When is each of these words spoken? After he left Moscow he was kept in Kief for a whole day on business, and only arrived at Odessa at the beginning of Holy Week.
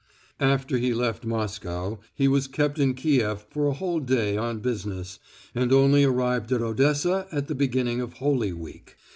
After 0.39 0.79
he 0.79 0.95
left 0.95 1.25
Moscow 1.27 1.99
he 2.15 2.27
was 2.27 2.47
kept 2.47 2.79
in 2.79 2.95
Kief 2.95 3.45
for 3.51 3.67
a 3.67 3.73
whole 3.73 3.99
day 3.99 4.35
on 4.35 4.57
business, 4.57 5.19
and 5.53 5.71
only 5.71 6.03
arrived 6.03 6.51
at 6.51 6.59
Odessa 6.63 7.27
at 7.31 7.47
the 7.47 7.53
beginning 7.53 8.01
of 8.01 8.13
Holy 8.13 8.51
Week. 8.51 8.95